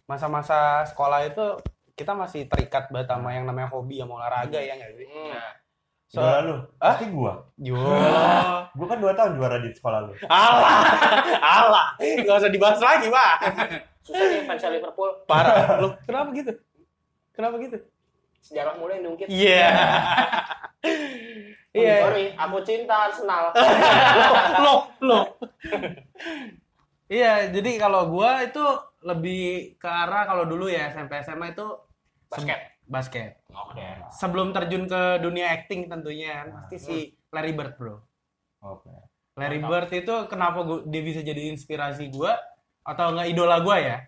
masa-masa 0.08 0.88
sekolah 0.88 1.28
itu 1.28 1.44
kita 1.92 2.16
masih 2.16 2.48
terikat 2.48 2.88
banget 2.88 3.12
sama 3.12 3.36
yang 3.36 3.44
namanya 3.44 3.68
hobi 3.68 4.00
sama 4.00 4.24
olahraga 4.24 4.56
ya 4.56 4.72
nggak 4.80 4.92
sih? 4.96 5.06
Hmm. 5.10 5.28
So, 5.28 5.38
Juara 6.12 6.44
lu, 6.44 6.54
Hah? 6.76 6.92
pasti 6.92 7.08
gua. 7.08 7.40
yo, 7.56 7.80
Gua 8.76 8.86
kan 8.86 9.00
dua 9.00 9.16
tahun 9.16 9.40
juara 9.40 9.56
di 9.64 9.72
sekolah 9.72 9.98
lu. 10.04 10.12
alah, 10.28 10.84
alah, 11.40 11.88
nggak 11.96 12.36
usah 12.36 12.52
dibahas 12.52 12.76
lagi 12.84 13.08
pak. 13.08 13.36
Susah 14.04 14.20
nih 14.28 14.44
fans 14.44 14.60
Liverpool. 14.68 15.08
Parah, 15.24 15.80
lu 15.80 15.96
kenapa 16.04 16.28
gitu? 16.36 16.52
Kenapa 17.32 17.56
gitu? 17.64 17.80
Sejarah 18.44 18.76
mulai 18.76 19.00
diungkit. 19.00 19.32
Iya. 19.32 19.68
Iya. 21.72 22.04
Sorry, 22.04 22.26
aku 22.36 22.58
cinta 22.68 23.08
Arsenal. 23.08 23.48
Loh, 24.66 24.92
loh. 25.00 25.24
Iya, 27.08 27.48
jadi 27.48 27.80
kalau 27.80 28.12
gua 28.12 28.44
itu 28.44 28.60
lebih 29.00 29.80
ke 29.80 29.88
arah 29.88 30.28
kalau 30.28 30.44
dulu 30.44 30.68
ya 30.68 30.92
SMP 30.92 31.24
SMA 31.24 31.56
itu 31.56 31.64
Basket. 32.28 32.71
Basket. 32.86 33.40
Oke. 33.52 33.84
Sebelum 34.12 34.52
terjun 34.52 34.84
ke 34.86 35.22
dunia 35.22 35.54
acting 35.54 35.88
tentunya 35.88 36.44
kan 36.44 36.48
pasti 36.62 36.76
si 36.78 36.96
Larry 37.32 37.52
Bird, 37.56 37.74
Bro. 37.78 37.96
Oke. 38.62 38.92
Larry 39.40 39.58
Mantap. 39.62 39.88
Bird 39.88 39.90
itu 39.96 40.14
kenapa 40.28 40.58
gua, 40.62 40.78
dia 40.84 41.02
bisa 41.02 41.24
jadi 41.24 41.48
inspirasi 41.52 42.12
gua 42.12 42.36
atau 42.84 43.16
enggak 43.16 43.28
idola 43.32 43.56
gua 43.64 43.76
ya? 43.80 43.98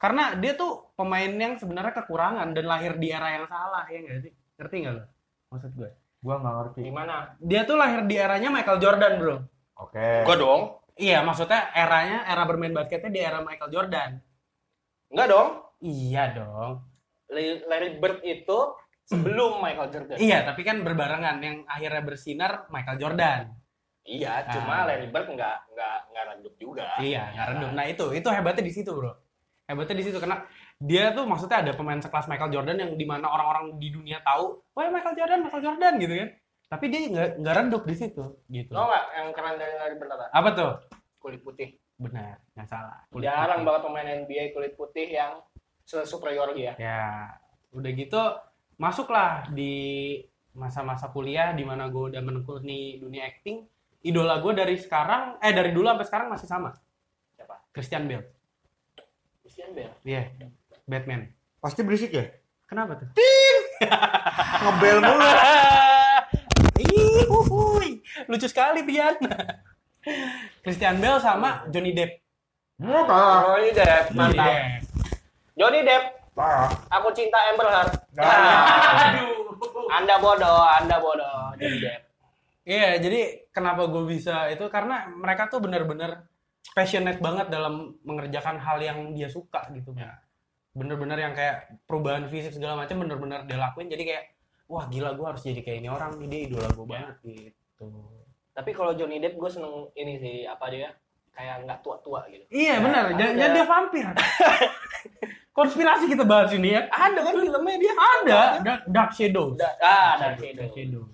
Karena 0.00 0.32
dia 0.38 0.56
tuh 0.56 0.94
pemain 0.96 1.28
yang 1.28 1.60
sebenarnya 1.60 1.92
kekurangan 1.92 2.56
dan 2.56 2.64
lahir 2.64 2.96
di 2.96 3.12
era 3.12 3.28
yang 3.36 3.46
salah 3.50 3.84
ya 3.90 3.98
enggak 4.00 4.18
sih? 4.24 4.32
Ngerti 4.56 4.74
nggak 4.80 4.94
lo? 4.94 5.04
Maksud 5.50 5.70
gue. 5.74 5.90
Gua 6.22 6.34
nggak 6.38 6.54
ngerti. 6.54 6.80
Gimana? 6.86 7.14
Dia 7.42 7.60
tuh 7.66 7.76
lahir 7.76 8.06
di 8.06 8.16
eranya 8.16 8.48
Michael 8.52 8.80
Jordan, 8.80 9.12
Bro. 9.18 9.36
Oke. 9.80 10.08
Gua 10.24 10.36
dong. 10.36 10.62
Iya, 11.00 11.24
maksudnya 11.24 11.72
eranya 11.72 12.28
era 12.28 12.44
bermain 12.44 12.76
basketnya 12.76 13.10
di 13.10 13.20
era 13.20 13.40
Michael 13.40 13.72
Jordan. 13.72 14.10
Enggak 15.10 15.28
dong. 15.32 15.48
Iya 15.80 16.24
dong. 16.36 16.89
Larry 17.32 17.90
Bird 17.96 18.20
itu 18.22 18.58
sebelum 19.04 19.58
Michael 19.58 19.90
Jordan. 19.90 20.16
Iya, 20.16 20.38
tapi 20.44 20.62
kan 20.62 20.80
berbarengan 20.80 21.36
yang 21.38 21.56
akhirnya 21.64 22.02
bersinar 22.02 22.66
Michael 22.68 22.98
Jordan. 22.98 23.40
Iya, 24.00 24.42
Ah. 24.42 24.50
cuma 24.50 24.84
Larry 24.84 25.08
Bird 25.08 25.28
nggak 25.28 25.56
nggak 25.70 25.96
nggak 26.10 26.24
redup 26.28 26.54
juga. 26.56 26.86
Iya, 26.98 27.30
nggak 27.32 27.46
redup. 27.48 27.70
Nah 27.72 27.84
itu, 27.86 28.06
itu 28.10 28.28
hebatnya 28.28 28.64
di 28.64 28.72
situ 28.72 28.90
bro. 28.90 29.12
Hebatnya 29.64 29.96
di 29.96 30.04
situ 30.04 30.18
karena 30.18 30.42
dia 30.76 31.12
tuh 31.12 31.24
maksudnya 31.24 31.60
ada 31.60 31.72
pemain 31.72 32.00
sekelas 32.00 32.26
Michael 32.26 32.50
Jordan 32.50 32.76
yang 32.76 32.92
di 32.94 33.04
mana 33.04 33.28
orang-orang 33.28 33.76
di 33.76 33.88
dunia 33.88 34.18
tahu, 34.20 34.58
wah 34.72 34.88
Michael 34.88 35.14
Jordan, 35.14 35.38
Michael 35.44 35.62
Jordan 35.62 35.92
gitu 35.96 36.14
kan. 36.16 36.28
Tapi 36.70 36.84
dia 36.86 37.00
nggak 37.04 37.28
nggak 37.38 37.54
redup 37.56 37.82
di 37.84 37.94
situ, 37.94 38.24
gitu. 38.46 38.72
Tau 38.72 38.86
nggak 38.86 39.04
yang 39.12 39.28
keren 39.30 39.54
dari 39.54 39.74
Larry 39.76 39.96
Bird 39.96 40.10
apa? 40.10 40.26
Apa 40.32 40.48
tuh? 40.50 40.72
Kulit 41.18 41.42
putih. 41.42 41.68
Benar, 41.94 42.40
nggak 42.56 42.66
salah. 42.66 43.04
Kulit 43.12 43.28
Jarang 43.28 43.60
putih. 43.60 43.66
banget 43.68 43.82
pemain 43.84 44.08
NBA 44.16 44.44
kulit 44.50 44.72
putih 44.74 45.06
yang 45.06 45.32
superior 46.06 46.54
dia. 46.54 46.78
Ya, 46.78 47.34
udah 47.74 47.90
gitu 47.94 48.22
masuklah 48.80 49.46
di 49.52 50.16
masa-masa 50.56 51.12
kuliah 51.12 51.54
di 51.54 51.62
mana 51.62 51.86
gue 51.92 52.14
udah 52.14 52.22
menekuni 52.22 52.98
dunia 52.98 53.28
acting. 53.28 53.66
Idola 54.00 54.40
gue 54.40 54.56
dari 54.56 54.80
sekarang, 54.80 55.36
eh 55.44 55.52
dari 55.52 55.76
dulu 55.76 55.84
sampai 55.84 56.08
sekarang 56.08 56.28
masih 56.32 56.48
sama. 56.48 56.72
Siapa? 57.36 57.68
Christian 57.68 58.08
Bale. 58.08 58.26
Christian 59.44 59.76
Bale. 59.76 59.92
Iya, 60.08 60.32
Batman. 60.88 61.28
Pasti 61.60 61.84
berisik 61.84 62.16
ya? 62.16 62.24
Kenapa 62.64 62.96
tuh? 62.96 63.12
Ngebel 64.64 64.98
mulu. 65.04 65.28
Ih, 66.80 67.24
huhuy. 67.28 68.00
lucu 68.24 68.48
sekali 68.48 68.80
Pian. 68.88 69.20
Christian 70.64 70.96
Bale 70.96 71.20
sama 71.20 71.68
Johnny 71.68 71.92
Depp. 71.92 72.24
Mudah. 72.80 73.44
Johnny 73.44 73.70
Depp, 73.76 74.16
mantap. 74.16 74.88
Johnny 75.60 75.84
Depp, 75.84 76.32
aku 76.88 77.12
cinta 77.12 77.36
Amber 77.52 77.68
Heard. 77.68 77.92
Nah. 78.16 79.12
Aduh. 79.12 79.92
Anda 79.92 80.16
bodoh, 80.16 80.64
Anda 80.64 80.96
bodoh, 80.96 81.52
Johnny 81.60 81.84
Depp. 81.84 82.08
Iya, 82.64 82.96
jadi 82.96 83.44
kenapa 83.52 83.84
gue 83.92 84.08
bisa 84.08 84.48
itu 84.48 84.64
karena 84.72 85.12
mereka 85.12 85.52
tuh 85.52 85.60
bener-bener 85.60 86.24
passionate 86.72 87.20
banget 87.20 87.52
dalam 87.52 87.92
mengerjakan 88.08 88.56
hal 88.56 88.80
yang 88.80 89.12
dia 89.12 89.28
suka 89.28 89.68
gitu. 89.76 89.92
Bener-bener 90.72 91.28
yang 91.28 91.36
kayak 91.36 91.84
perubahan 91.84 92.24
fisik 92.32 92.56
segala 92.56 92.80
macam 92.80 93.04
bener-bener 93.04 93.44
dia 93.44 93.60
lakuin. 93.60 93.92
Jadi 93.92 94.08
kayak 94.08 94.24
wah 94.64 94.88
gila 94.88 95.12
gue 95.12 95.26
harus 95.28 95.44
jadi 95.44 95.60
kayak 95.60 95.84
ini 95.84 95.88
orang 95.92 96.16
nih 96.24 96.28
dia 96.32 96.40
idola 96.48 96.68
gue 96.72 96.86
banget 96.88 97.16
gitu. 97.28 97.88
Tapi 98.56 98.70
kalau 98.72 98.96
Johnny 98.96 99.20
Depp 99.20 99.36
gue 99.36 99.50
seneng 99.52 99.92
ini 99.92 100.16
sih 100.16 100.36
apa 100.48 100.72
dia 100.72 100.88
kayak 101.36 101.68
nggak 101.68 101.80
tua-tua 101.84 102.24
gitu. 102.32 102.44
Iya 102.48 102.80
benar, 102.80 103.12
ada. 103.12 103.16
jangan 103.18 103.34
jangan 103.36 103.52
dia 103.52 103.66
vampir. 103.76 104.06
Konspirasi 105.60 106.04
kita 106.08 106.24
bahas 106.24 106.48
ini 106.50 106.72
ya. 106.72 106.88
Ada 106.88 107.20
kan 107.20 107.34
filmnya 107.36 107.76
dia? 107.76 107.92
Ada 107.92 108.40
Dark, 108.60 108.82
Dark 108.88 109.10
Shadows. 109.12 109.60
Da- 109.60 109.76
ah, 109.78 110.16
Dark 110.16 110.40
Shadow. 110.40 110.56
Dark 110.56 110.72
Shadows. 110.72 111.10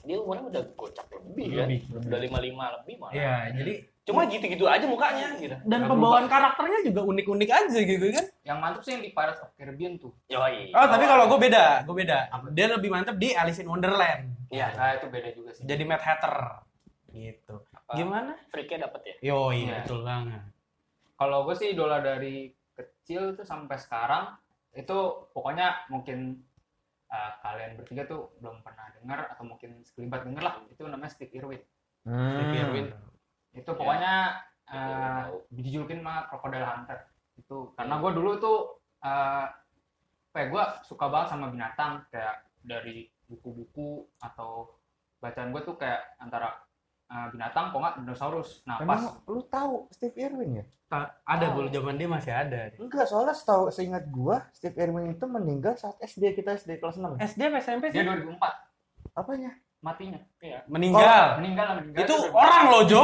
Dia 0.00 0.16
umurnya 0.16 0.44
udah 0.48 0.62
gocap 0.74 1.06
lebih 1.10 1.46
kan. 1.50 1.64
Lebih, 1.64 1.80
lebih. 1.88 2.06
Udah 2.08 2.18
lima 2.20 2.38
lima 2.40 2.64
lebih 2.76 2.94
malah. 2.98 3.12
Iya, 3.12 3.34
jadi 3.54 3.74
Cuma 4.00 4.26
gitu-gitu 4.26 4.64
aja 4.66 4.82
mukanya 4.84 5.38
gitu. 5.38 5.54
dan 5.62 5.86
pembawaan 5.86 6.26
karakternya 6.26 6.82
juga 6.82 7.04
unik-unik 7.04 7.46
aja 7.48 7.78
gitu 7.78 8.06
kan. 8.10 8.24
Yang 8.42 8.58
mantap 8.58 8.82
sih 8.82 8.92
yang 8.92 9.04
di 9.04 9.10
Pirates 9.12 9.38
of 9.38 9.52
Caribbean 9.54 9.96
tuh. 9.96 10.10
Yoi. 10.26 10.72
Oh, 10.74 10.86
tapi 10.88 11.04
kalau 11.04 11.24
gue 11.30 11.38
beda, 11.38 11.64
gue 11.84 11.94
beda. 11.94 12.18
Dia 12.50 12.66
lebih 12.68 12.90
mantep 12.90 13.16
di 13.16 13.32
Alice 13.32 13.60
in 13.60 13.68
Wonderland. 13.70 14.34
Iya, 14.50 14.72
Nah, 14.74 14.98
itu 14.98 15.06
beda 15.06 15.30
juga 15.30 15.50
sih. 15.54 15.62
Jadi 15.62 15.82
Mad 15.84 16.02
Hatter. 16.02 16.36
Gitu. 17.12 17.54
Apa? 17.70 17.92
Gimana? 17.94 18.32
freaknya 18.50 18.90
dapet 18.90 19.00
ya. 19.04 19.14
Yo, 19.22 19.40
Iya. 19.52 19.82
betul 19.82 20.02
banget. 20.02 20.42
Kalau 21.14 21.38
gue 21.44 21.54
sih 21.54 21.68
idola 21.70 22.00
dari 22.00 22.50
kecil 22.82 23.34
tuh 23.34 23.44
sampai 23.44 23.76
sekarang 23.76 24.36
itu 24.70 24.96
pokoknya 25.30 25.86
mungkin 25.88 26.40
uh, 27.06 27.32
kalian 27.40 27.74
bertiga 27.74 28.06
tuh 28.06 28.30
belum 28.38 28.62
pernah 28.62 28.86
dengar 28.94 29.26
atau 29.28 29.42
mungkin 29.42 29.82
sekelibat 29.82 30.22
denger 30.22 30.40
lah 30.40 30.54
itu 30.66 30.82
namanya 30.84 31.10
Steve 31.10 31.34
Irwin 31.34 31.62
Steve 32.00 32.48
Hmm. 32.48 32.62
Irwin. 32.64 32.86
itu 33.52 33.70
pokoknya 33.70 34.40
Itu 34.62 34.72
uh, 34.72 35.20
tahu. 35.26 35.36
dijulukin 35.50 36.00
mah 36.00 36.30
Crocodile 36.30 36.62
Hunter 36.64 36.98
itu 37.34 37.74
karena 37.74 37.98
gue 37.98 38.10
dulu 38.14 38.30
tuh 38.38 38.58
uh, 39.02 39.46
kayak 40.30 40.48
gue 40.48 40.62
suka 40.86 41.10
banget 41.10 41.28
sama 41.28 41.50
binatang 41.50 42.06
kayak 42.08 42.46
dari 42.62 43.10
buku-buku 43.26 44.06
atau 44.18 44.70
bacaan 45.18 45.50
gue 45.50 45.60
tuh 45.60 45.74
kayak 45.74 46.14
antara 46.16 46.54
uh, 47.10 47.26
binatang 47.28 47.68
kok 47.68 47.78
nggak 47.78 47.94
dinosaurus 47.98 48.62
nah 48.62 48.78
pas 48.78 48.86
Emang 48.96 49.02
lu 49.26 49.42
tahu 49.44 49.74
Steve 49.90 50.14
Irwin 50.16 50.50
ya? 50.56 50.64
Ta- 50.86 51.14
ada 51.24 51.46
Oh. 51.48 51.54
dulu 51.56 51.68
zaman 51.68 51.94
dia 51.94 52.06
masih 52.06 52.32
ada. 52.32 52.74
Enggak, 52.74 53.06
soalnya 53.06 53.30
setahu 53.30 53.68
seingat 53.68 54.06
gua 54.08 54.46
Steve 54.50 54.74
Irwin 54.76 55.12
itu 55.12 55.22
meninggal 55.24 55.74
saat 55.74 55.94
SD 56.00 56.34
kita 56.34 56.54
SD 56.56 56.78
kelas 56.78 56.96
6. 56.96 57.14
SD 57.16 57.40
apa 57.44 57.58
SMP 57.58 57.84
dia 57.88 58.00
sih? 58.00 58.06
2004 58.06 58.38
Apanya? 59.12 59.52
matinya 59.80 60.20
Meninggal. 60.66 61.40
meninggal 61.40 61.64
lah 61.66 61.74
meninggal 61.78 62.04
itu 62.04 62.12
2004. 62.12 62.36
orang 62.36 62.64
loh, 62.68 62.82
Jo. 62.84 63.02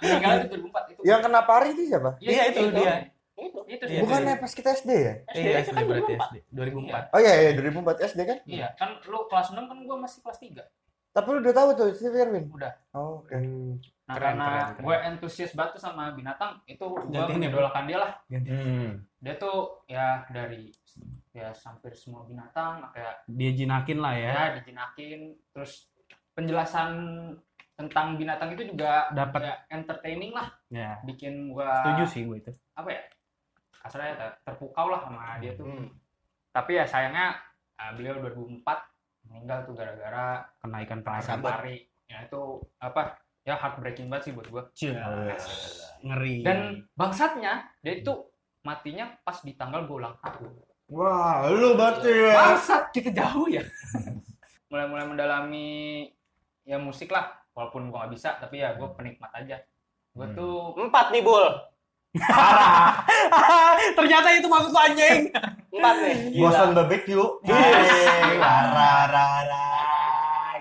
meninggal 0.00 0.32
itu 0.34 0.46
2004 0.58 0.82
itu 0.88 1.00
Yang 1.04 1.20
kena 1.22 1.40
pari 1.40 1.68
itu 1.70 1.82
siapa? 1.86 2.10
Iya, 2.18 2.42
itu 2.46 2.60
dia. 2.72 2.94
Itu. 3.36 3.58
itu 3.68 3.84
Iya, 3.86 4.00
Bukannya 4.02 4.32
iya. 4.32 4.40
pas 4.40 4.50
kita 4.50 4.70
SD 4.74 4.90
ya? 4.90 5.14
Iya, 5.30 5.50
itu 5.54 5.60
SD 5.62 5.70
kan 5.70 5.84
berarti 5.86 6.12
2004. 6.12 6.26
SD. 6.26 6.36
2004. 6.50 7.14
Oh 7.14 7.20
iya, 7.20 7.32
iya 7.38 7.50
2004 7.54 8.08
SD 8.08 8.20
kan? 8.22 8.38
iya 8.44 8.66
kan 8.74 8.88
lu 9.04 9.18
kelas 9.26 9.48
6 9.50 9.60
kan 9.62 9.78
gua 9.82 9.96
masih 10.00 10.18
kelas 10.18 10.38
3 10.40 10.66
Tapi 11.16 11.28
lu 11.32 11.38
udah 11.40 11.54
tahu 11.54 11.68
tuh 11.72 11.88
Steve 11.96 12.12
Irwin? 12.14 12.44
Udah. 12.52 12.72
Oh, 12.92 13.24
oke. 13.24 13.32
Nah, 13.32 14.14
Keren, 14.14 14.36
karena 14.36 14.46
keren, 14.46 14.60
keren. 14.68 14.84
gue 14.84 14.96
entusias 15.08 15.50
banget 15.50 15.72
tuh 15.74 15.82
sama 15.82 16.12
binatang, 16.12 16.60
itu 16.64 16.84
gue 16.84 17.02
ya, 17.10 17.24
mengidolakan 17.26 17.84
dia 17.88 17.98
lah. 17.98 18.12
Hmm. 18.28 19.02
Dia 19.18 19.34
tuh 19.34 19.80
ya 19.88 20.22
dari 20.28 20.68
ya 21.32 21.50
hampir 21.56 21.90
semua 21.92 22.22
binatang 22.22 22.86
kayak 22.92 23.24
Dia 23.26 23.50
jinakin 23.50 23.98
lah 23.98 24.14
ya. 24.14 24.30
ya 24.30 24.44
dijinakin, 24.60 25.20
terus 25.50 25.88
penjelasan 26.32 26.90
tentang 27.74 28.16
binatang 28.16 28.52
itu 28.52 28.72
juga 28.72 29.08
Dapat. 29.10 29.40
ya, 29.42 29.54
entertaining 29.74 30.32
lah, 30.32 30.48
Ya. 30.68 31.00
bikin 31.02 31.50
gue 31.50 31.66
Setuju 31.82 32.04
sih 32.06 32.22
gue 32.24 32.36
itu. 32.38 32.52
apa 32.72 32.88
ya 32.88 33.02
kasarnya 33.82 34.12
ter- 34.16 34.38
terpukau 34.44 34.86
lah 34.88 35.00
sama 35.02 35.40
dia 35.40 35.56
tuh. 35.56 35.64
Hmm. 35.64 35.88
Tapi 36.52 36.76
ya 36.76 36.84
sayangnya 36.84 37.36
ah, 37.76 37.90
beliau 37.92 38.16
2004 38.20 38.64
meninggal 39.26 39.62
tuh 39.62 39.74
gara-gara 39.74 40.44
Kena 40.58 40.78
ikan 40.82 41.00
perasaan 41.00 41.40
pari. 41.40 41.50
pari. 41.50 41.76
Ya 42.06 42.18
itu 42.22 42.42
apa? 42.78 43.18
Ya 43.42 43.54
heartbreaking 43.54 44.06
banget 44.06 44.22
sih 44.24 44.32
buat 44.32 44.46
gue. 44.46 44.62
Cia. 44.72 45.34
Ngeri. 46.00 46.42
Dan 46.42 46.58
bangsatnya 46.92 47.70
dia 47.78 47.94
itu 47.96 48.12
matinya 48.60 49.14
pas 49.20 49.38
di 49.40 49.54
tanggal 49.54 49.86
gue 49.86 49.96
ulang 49.96 50.18
tahun. 50.18 50.50
Wah, 50.86 51.46
lu 51.48 51.74
berarti 51.74 52.10
ya. 52.10 52.34
Bangsat 52.34 52.82
kita 52.90 53.10
jauh 53.10 53.46
ya. 53.46 53.62
Mulai-mulai 54.70 55.06
mendalami 55.06 55.68
ya 56.62 56.78
musik 56.78 57.10
lah, 57.10 57.30
walaupun 57.52 57.86
gue 57.86 57.94
nggak 57.94 58.12
bisa, 58.12 58.34
tapi 58.36 58.58
ya 58.58 58.74
gue 58.74 58.88
penikmat 58.92 59.30
aja. 59.32 59.62
Gue 60.10 60.26
Hmm. 60.26 60.34
tuh 60.34 60.54
Empat 60.76 61.10
nih, 61.10 61.22
Bul. 61.22 61.46
Ternyata 63.98 64.28
itu 64.34 64.48
maksud 64.48 64.70
lu, 64.72 64.80
anjing. 64.80 65.30
Empat 65.72 65.96
nih. 66.02 66.16
Boston 66.40 66.70
Barbecue. 66.72 67.26
Hei, 67.44 68.36
rara, 68.40 68.92
rara. 69.08 69.66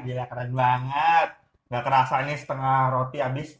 Gila 0.04 0.26
keren 0.30 0.52
banget. 0.54 1.30
Gak 1.72 1.84
kerasa 1.84 2.22
nih 2.24 2.38
setengah 2.38 2.94
roti 2.94 3.18
habis. 3.24 3.58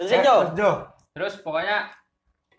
Terus 0.00 0.10
ya, 0.10 0.20
Jo. 0.24 0.36
terus 0.48 0.50
Jo. 0.56 0.70
terus 1.12 1.34
pokoknya 1.44 1.92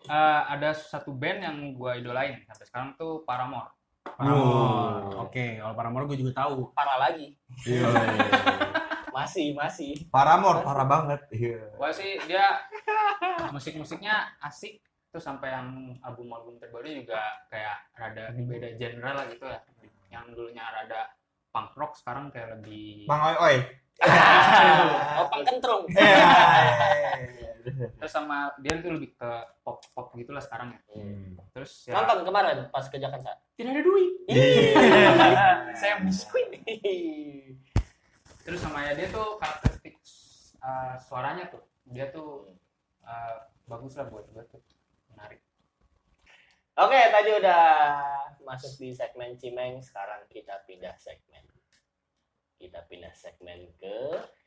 eh, 0.06 0.40
ada 0.46 0.70
satu 0.72 1.10
band 1.12 1.38
yang 1.42 1.56
gue 1.74 1.90
idolain 1.98 2.38
sampai 2.46 2.64
sekarang 2.68 2.88
tuh 2.94 3.26
Paramore. 3.26 3.74
Paramore. 4.06 5.26
Oke, 5.26 5.58
kalau 5.58 5.74
Paramore 5.74 6.06
gue 6.08 6.18
juga 6.22 6.32
tahu. 6.46 6.70
Parah 6.72 7.10
lagi. 7.10 7.34
Masih, 9.12 9.52
masih. 9.52 10.08
Paramore, 10.08 10.64
parah 10.64 10.88
banget. 10.88 11.20
Iya. 11.28 11.60
Gue 11.76 11.90
sih 11.92 12.16
dia 12.24 12.48
musik-musiknya 13.52 14.32
asik 14.40 14.80
terus 15.12 15.28
sampai 15.28 15.52
yang 15.52 15.68
album-album 16.00 16.56
terbaru 16.56 16.88
juga 16.88 17.20
kayak 17.52 17.92
rada 17.92 18.32
beda 18.32 18.68
genre 18.80 19.10
lah 19.12 19.24
gitu 19.28 19.44
ya. 19.44 19.60
Yang 20.08 20.24
dulunya 20.32 20.64
rada 20.64 21.12
punk 21.52 21.76
rock 21.76 21.92
sekarang 22.00 22.32
kayak 22.32 22.56
lebih 22.58 23.04
Bang 23.04 23.20
Oi 23.20 23.36
Oi. 23.36 23.56
Oh, 25.20 25.28
pangkentrung. 25.28 25.84
Iya. 25.92 27.86
terus 27.94 28.10
sama 28.10 28.50
dia 28.58 28.74
tuh 28.82 28.98
lebih 28.98 29.14
ke 29.14 29.30
pop 29.62 29.78
pop 29.94 30.10
gitulah 30.18 30.42
sekarang 30.42 30.74
ya. 30.74 30.80
Hmm. 30.96 31.38
Terus 31.54 31.86
ya 31.86 31.94
Nonton 31.94 32.26
kemarin 32.26 32.66
pas 32.74 32.82
ke 32.88 32.98
Jakarta. 32.98 33.38
tidak 33.54 33.78
ada 33.78 33.82
duit. 33.84 34.10
Iya. 34.26 34.42
Saya 35.80 35.94
biskuit. 36.08 36.50
Terus 38.42 38.58
sama 38.58 38.82
ya 38.90 38.98
dia 38.98 39.06
tuh 39.12 39.38
karakteristik 39.38 39.94
uh, 40.58 40.98
suaranya 40.98 41.46
tuh 41.52 41.62
dia 41.86 42.10
tuh 42.10 42.50
uh, 43.06 43.46
bagus 43.66 43.94
lah 43.98 44.06
buat 44.10 44.26
gue 44.30 44.44
tuh 44.50 44.62
menarik. 45.14 45.40
Oke, 46.80 47.00
tadi 47.12 47.30
udah 47.36 47.64
masuk 48.42 48.80
di 48.80 48.96
segmen 48.96 49.36
Cimeng, 49.36 49.84
sekarang 49.84 50.24
kita 50.32 50.64
pindah 50.64 50.96
segmen. 50.96 51.44
Kita 52.56 52.80
pindah 52.88 53.12
segmen 53.12 53.68
ke 53.76 53.96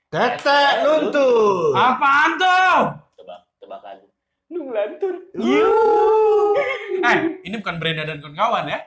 Tete 0.09 0.85
nuntut. 0.85 1.75
Apaan 1.75 2.31
tuh? 2.39 2.77
tebak-tebakan 3.19 3.97
Nunglantur. 4.45 5.15
Eh, 7.01 7.17
ini 7.41 7.55
bukan 7.57 7.75
Brenda 7.81 8.05
dan 8.05 8.21
kawan-kawan 8.21 8.69
ya. 8.69 8.79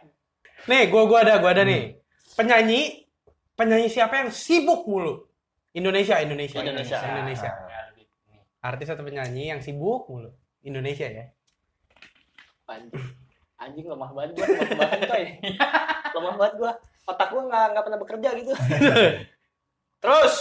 Nih, 0.70 0.86
gua 0.86 1.02
gua 1.10 1.26
ada, 1.26 1.42
gua 1.42 1.50
ada 1.50 1.66
nih. 1.66 1.98
Penyanyi 2.38 3.10
penyanyi 3.58 3.90
siapa 3.90 4.22
yang 4.22 4.30
sibuk 4.30 4.86
mulu? 4.86 5.26
Indonesia, 5.74 6.22
Indonesia. 6.22 6.62
Indonesia. 6.62 6.98
Indonesia. 7.02 7.50
Ya, 7.50 7.58
lebih 7.58 7.66
ini. 7.74 7.87
Artis 8.68 8.92
atau 8.92 9.00
penyanyi 9.00 9.48
yang 9.48 9.64
sibuk 9.64 10.04
mulu? 10.12 10.28
Indonesia 10.60 11.08
ya. 11.08 11.24
Anjing, 12.68 13.00
anjing 13.56 13.86
lemah 13.88 14.12
banget 14.12 14.36
gua, 14.36 14.46
lemah 14.52 14.76
banget 14.76 15.00
coy. 15.08 15.24
lemah 16.14 16.34
banget 16.36 16.54
gua. 16.60 16.72
Otak 17.08 17.28
gua 17.32 17.42
nggak 17.48 17.66
nggak 17.72 17.84
pernah 17.88 18.00
bekerja 18.04 18.28
gitu. 18.36 18.52
terus, 20.04 20.34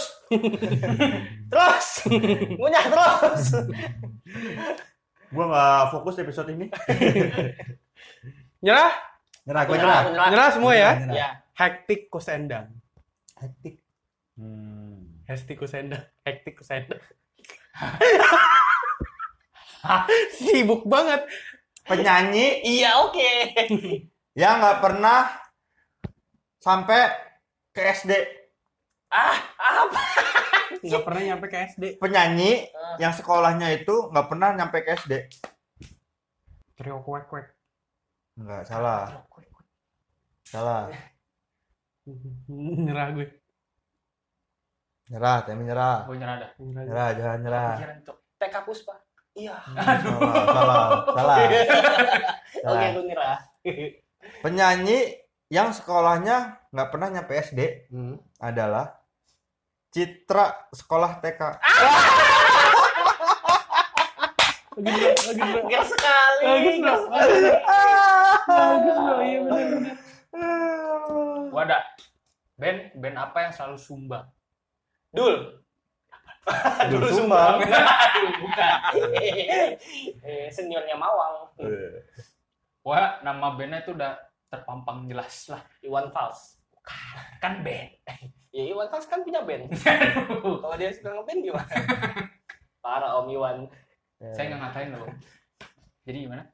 terus, 1.52 1.86
ngunyah 2.52 2.84
terus. 2.92 3.44
Gua 5.32 5.44
nggak 5.48 5.82
fokus 5.88 6.20
episode 6.20 6.52
ini. 6.52 6.68
Nyerah? 8.60 8.92
Nyerah, 9.48 9.62
gua 9.64 9.76
nyerah. 9.80 10.00
Nyerah 10.28 10.48
semua 10.52 10.72
ya? 10.76 10.92
Nyerah. 11.00 11.16
Ya, 11.16 11.28
Hektik 11.56 12.12
kusendang. 12.12 12.76
Hektik. 13.40 13.80
Hmm. 14.36 15.24
Hektik 15.24 15.56
kusendang. 15.56 16.04
Hektik 16.28 16.60
kusendang. 16.60 17.00
sibuk 20.38 20.82
banget. 20.84 21.24
Penyanyi 21.88 22.60
iya 22.66 23.00
oke. 23.00 23.30
yang 24.40 24.60
nggak 24.60 24.80
pernah 24.84 25.32
sampai 26.60 27.08
ke 27.72 27.80
SD. 27.80 28.12
Ah, 29.08 29.40
apa? 29.56 30.02
Nggak 30.84 31.02
pernah 31.06 31.20
nyampe 31.24 31.46
ke 31.48 31.58
SD. 31.72 31.84
Penyanyi 31.96 32.68
Ah. 32.76 33.00
yang 33.00 33.12
sekolahnya 33.16 33.72
itu 33.72 34.12
nggak 34.12 34.28
pernah 34.28 34.52
nyampe 34.52 34.84
ke 34.84 35.00
SD. 35.00 35.12
Trio 36.76 37.00
kuek 37.02 37.24
kuek. 37.32 37.46
Enggak, 38.38 38.68
salah. 38.68 39.24
Salah. 40.46 40.92
Nyerah 42.84 43.08
gue. 43.16 43.26
Nyerah, 45.08 45.36
Temi 45.42 45.64
nyerah. 45.64 46.04
Gue 46.04 46.16
nyerah 46.16 46.36
dah. 46.36 46.50
Nyerah. 46.56 46.84
Nyerah, 46.84 47.08
jangan 47.16 47.38
nyerah. 47.40 47.72
TK 48.38 48.56
Puspa. 48.62 48.94
Iya. 49.32 49.56
Salah, 49.64 50.44
salah, 50.46 50.78
salah. 51.14 51.36
Oke, 51.40 51.60
Salah. 52.60 52.88
gue 52.92 53.04
nyerah. 53.06 53.38
Penyanyi 54.44 54.98
yang 55.48 55.72
sekolahnya 55.72 56.36
nggak 56.68 56.88
pernah 56.90 57.08
nyampe 57.08 57.32
SD 57.34 57.88
Hmm. 57.88 58.20
adalah 58.36 59.00
Citra 59.88 60.68
Sekolah 60.70 61.16
TK. 61.18 61.40
Gak 64.78 65.84
sekali. 65.84 66.44
Bagus, 66.46 66.76
bro. 66.78 66.94
Bagus 68.46 68.96
loh, 68.96 69.18
iya 69.18 69.38
benar-benar. 69.42 69.96
Ada 71.58 71.78
band 72.54 72.78
band 72.94 73.16
apa 73.18 73.38
yang 73.42 73.52
selalu 73.52 73.74
sumbang? 73.76 74.22
Dul. 75.12 75.36
Dul 76.88 77.04
Sumbang. 77.12 77.60
Bukan. 78.40 78.78
eh, 80.24 80.48
seniornya 80.48 80.96
Mawang. 80.96 81.52
Wah, 82.84 83.20
nama 83.20 83.52
bandnya 83.52 83.84
itu 83.84 83.92
udah 83.92 84.16
terpampang 84.48 85.04
jelas 85.08 85.52
lah. 85.52 85.60
Iwan 85.84 86.08
Fals. 86.08 86.56
Kan 87.40 87.60
band. 87.60 87.92
Ya 88.48 88.64
Iwan 88.64 88.88
Fals 88.88 89.04
kan 89.04 89.20
punya 89.20 89.44
band. 89.44 89.68
Kalau 90.64 90.76
dia 90.80 90.88
suka 90.96 91.12
ngeband 91.12 91.40
gimana? 91.44 91.74
Parah 92.80 93.20
Om 93.20 93.28
Iwan. 93.28 93.56
Saya 94.32 94.56
nggak 94.56 94.60
ngatain 94.64 94.90
loh. 94.96 95.08
Jadi 96.08 96.18
gimana? 96.24 96.44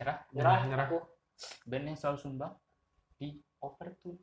Nyerah? 0.00 0.16
Nyerah, 0.32 0.58
Nyerah. 0.68 0.88
yang 1.68 1.96
selalu 2.00 2.18
sumbang 2.20 2.52
di 3.20 3.36
overtune. 3.60 4.16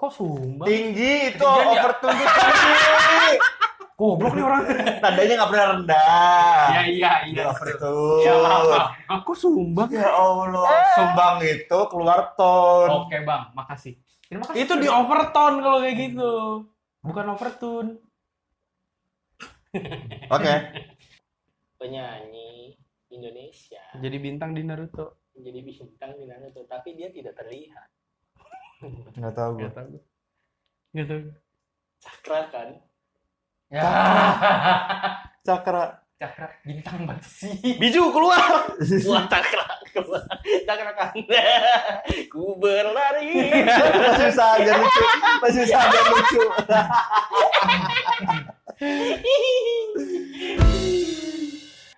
Kok 0.00 0.08
sumbang? 0.16 0.64
Tinggi 0.64 1.12
itu 1.28 1.44
Ketinggian 1.44 1.76
ya? 1.76 1.80
overtune 1.84 2.16
itu 2.16 2.38
tinggi. 2.40 3.32
Goblok 4.00 4.32
nih 4.32 4.44
orang. 4.48 4.62
Tandanya 5.04 5.32
nggak 5.36 5.50
pernah 5.52 5.66
rendah. 5.76 6.64
iya 6.72 6.82
iya 6.88 7.12
iya. 7.28 7.44
Iya 8.24 8.32
maaf. 8.40 8.96
Aku 9.20 9.36
sumbang. 9.36 9.92
Ya 9.92 10.08
Allah, 10.08 10.64
sumbang 10.96 11.44
itu 11.44 11.78
keluar 11.92 12.32
ton. 12.32 13.04
Oke 13.04 13.20
bang, 13.20 13.52
makasih. 13.52 14.00
Terima 14.24 14.48
kasih. 14.48 14.64
Itu 14.64 14.80
di 14.80 14.88
overtone 14.88 15.60
kalau 15.60 15.84
kayak 15.84 15.96
gitu. 16.00 16.32
Bukan 17.04 17.26
overtune. 17.36 17.90
Oke. 20.32 20.54
Penyanyi 21.76 22.72
Indonesia. 23.12 23.84
Jadi 24.00 24.16
bintang 24.16 24.56
di 24.56 24.64
Naruto. 24.64 25.28
Menjadi 25.36 25.60
bintang 25.60 26.16
di 26.16 26.24
Naruto. 26.24 26.64
Tapi 26.64 26.96
dia 26.96 27.12
tidak 27.12 27.36
terlihat. 27.36 27.99
Nggak 29.18 29.34
tahu 29.36 29.50
gue. 29.60 29.68
Gak 29.68 29.74
tau. 29.76 29.86
Gak 30.96 31.06
tau. 31.06 31.20
Cakra 32.00 32.38
kan? 32.48 32.68
Ya. 33.68 33.84
Cakra. 35.46 35.84
Cakra 36.20 36.52
bintang 36.68 37.08
banget 37.08 37.24
sih. 37.24 37.80
Biju 37.80 38.12
keluar. 38.12 38.68
Wah, 39.08 39.24
cakra. 39.24 39.64
Cakarakan. 40.68 41.16
Ku 42.28 42.60
berlari. 42.60 43.64
Masih 43.64 44.28
aja 44.36 44.72
lucu. 44.76 45.00
Masih 45.40 45.64
usah 45.64 45.80
aja 45.80 46.00
lucu. 46.12 46.44